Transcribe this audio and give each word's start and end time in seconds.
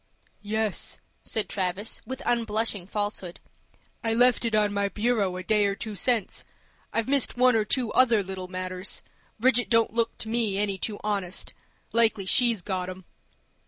"Yes," 0.41 0.97
said 1.21 1.47
Travis, 1.47 2.01
with 2.07 2.23
unblushing 2.25 2.87
falsehood. 2.87 3.39
"I 4.03 4.15
left 4.15 4.43
it 4.45 4.55
on 4.55 4.73
my 4.73 4.89
bureau 4.89 5.37
a 5.37 5.43
day 5.43 5.67
or 5.67 5.75
two 5.75 5.95
since. 5.95 6.43
I've 6.91 7.07
missed 7.07 7.37
one 7.37 7.55
or 7.55 7.65
two 7.65 7.91
other 7.93 8.23
little 8.23 8.47
matters. 8.47 9.03
Bridget 9.39 9.69
don't 9.69 9.93
look 9.93 10.17
to 10.17 10.27
me 10.27 10.57
any 10.57 10.79
too 10.79 10.99
honest. 11.03 11.53
Likely 11.93 12.25
she's 12.25 12.63
got 12.63 12.89
'em." 12.89 13.05